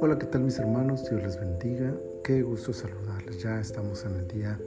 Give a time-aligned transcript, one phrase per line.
[0.00, 1.08] Hola, ¿qué tal mis hermanos?
[1.08, 1.94] Dios les bendiga.
[2.24, 3.40] Qué gusto saludarles.
[3.40, 4.58] Ya estamos en el día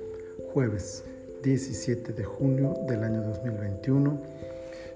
[0.53, 1.03] jueves
[1.43, 4.21] 17 de junio del año 2021.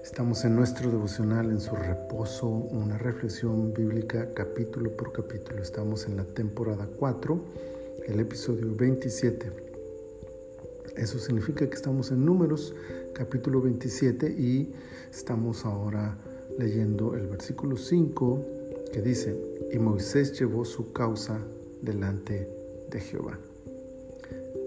[0.02, 5.60] Estamos en nuestro devocional en su reposo, una reflexión bíblica capítulo por capítulo.
[5.60, 7.44] Estamos en la temporada 4,
[8.06, 9.52] el episodio 27.
[10.96, 12.74] Eso significa que estamos en números
[13.12, 14.72] capítulo 27 y
[15.10, 16.16] estamos ahora
[16.58, 18.44] leyendo el versículo 5
[18.92, 19.36] que dice,
[19.72, 21.40] y Moisés llevó su causa
[21.82, 22.48] delante
[22.90, 23.38] de Jehová.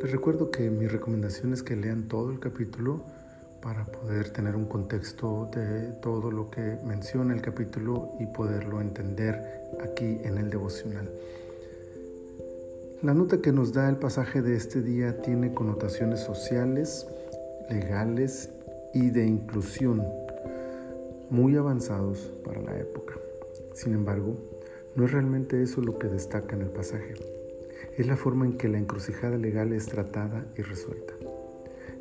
[0.02, 3.02] Les recuerdo que mi recomendación es que lean todo el capítulo
[3.62, 9.42] para poder tener un contexto de todo lo que menciona el capítulo y poderlo entender
[9.84, 11.10] aquí en el devocional.
[13.02, 17.08] La nota que nos da el pasaje de este día tiene connotaciones sociales,
[17.70, 18.50] legales
[18.94, 20.04] y de inclusión
[21.30, 23.16] muy avanzados para la época.
[23.74, 24.38] Sin embargo,
[24.96, 27.14] no es realmente eso lo que destaca en el pasaje.
[27.98, 31.14] Es la forma en que la encrucijada legal es tratada y resuelta.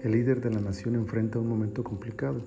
[0.02, 2.40] El líder de la nación enfrenta un momento complicado.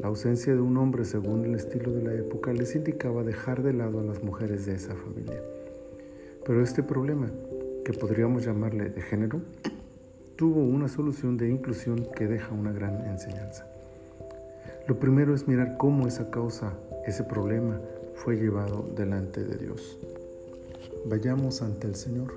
[0.00, 3.72] La ausencia de un hombre según el estilo de la época les indicaba dejar de
[3.72, 5.40] lado a las mujeres de esa familia.
[6.44, 7.30] Pero este problema,
[7.84, 9.40] que podríamos llamarle de género,
[10.36, 13.71] tuvo una solución de inclusión que deja una gran enseñanza.
[14.88, 16.72] Lo primero es mirar cómo esa causa,
[17.06, 17.80] ese problema,
[18.14, 19.96] fue llevado delante de Dios.
[21.06, 22.34] Vayamos ante el Señor.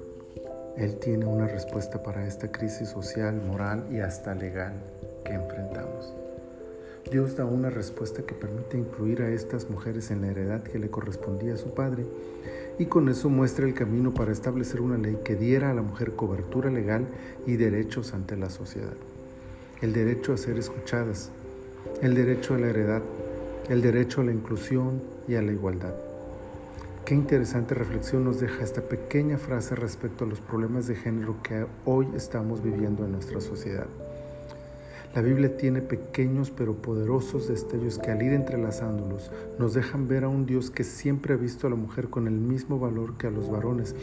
[0.77, 4.73] Él tiene una respuesta para esta crisis social, moral y hasta legal
[5.23, 6.13] que enfrentamos.
[7.09, 10.89] Dios da una respuesta que permite incluir a estas mujeres en la heredad que le
[10.89, 12.05] correspondía a su padre
[12.77, 16.15] y con eso muestra el camino para establecer una ley que diera a la mujer
[16.15, 17.07] cobertura legal
[17.47, 18.93] y derechos ante la sociedad.
[19.81, 21.31] El derecho a ser escuchadas,
[22.02, 23.02] el derecho a la heredad,
[23.69, 25.94] el derecho a la inclusión y a la igualdad.
[27.05, 31.65] Qué interesante reflexión nos deja esta pequeña frase respecto a los problemas de género que
[31.86, 33.86] hoy estamos viviendo en nuestra sociedad.
[35.14, 40.30] La Biblia tiene pequeños pero poderosos destellos que al ir entrelazándolos nos dejan ver a
[40.30, 43.32] un Dios que siempre ha visto a la mujer con el mismo valor que a
[43.32, 43.95] los varones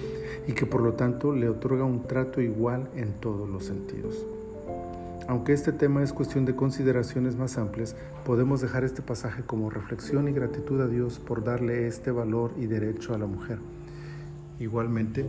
[0.46, 4.24] y que por lo tanto le otorga un trato igual en todos los sentidos.
[5.28, 7.94] Aunque este tema es cuestión de consideraciones más amplias,
[8.24, 12.66] podemos dejar este pasaje como reflexión y gratitud a Dios por darle este valor y
[12.66, 13.58] derecho a la mujer.
[14.58, 15.24] Igualmente,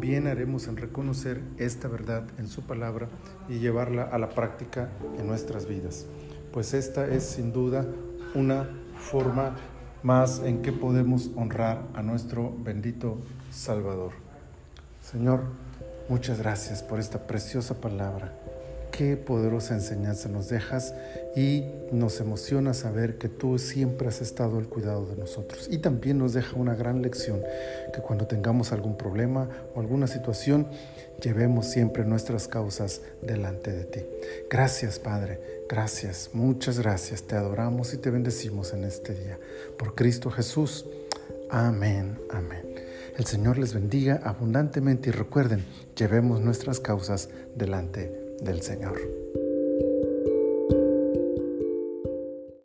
[0.00, 3.08] bien haremos en reconocer esta verdad en su palabra
[3.48, 4.88] y llevarla a la práctica
[5.18, 6.06] en nuestras vidas,
[6.52, 7.86] pues esta es sin duda
[8.34, 9.56] una forma
[10.02, 13.18] más en que podemos honrar a nuestro bendito
[13.50, 14.12] Salvador.
[15.02, 15.40] Señor,
[16.08, 18.32] muchas gracias por esta preciosa palabra
[18.96, 20.94] qué poderosa enseñanza nos dejas
[21.34, 25.66] y nos emociona saber que tú siempre has estado al cuidado de nosotros.
[25.68, 27.42] Y también nos deja una gran lección,
[27.92, 30.68] que cuando tengamos algún problema o alguna situación,
[31.20, 34.00] llevemos siempre nuestras causas delante de ti.
[34.48, 37.24] Gracias, Padre, gracias, muchas gracias.
[37.24, 39.40] Te adoramos y te bendecimos en este día.
[39.76, 40.86] Por Cristo Jesús.
[41.50, 42.62] Amén, amén.
[43.18, 45.64] El Señor les bendiga abundantemente y recuerden,
[45.96, 48.98] llevemos nuestras causas delante de del Señor.